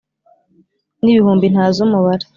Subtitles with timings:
[1.03, 2.25] N'ibihumbi ntazi umubare